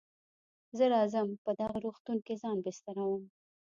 [0.77, 3.23] زه راځم په دغه روغتون کې ځان بستروم.